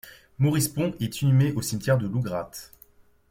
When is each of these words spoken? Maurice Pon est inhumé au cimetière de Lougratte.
Maurice 0.39 0.67
Pon 0.69 0.95
est 0.99 1.21
inhumé 1.21 1.51
au 1.51 1.61
cimetière 1.61 1.99
de 1.99 2.07
Lougratte. 2.07 2.71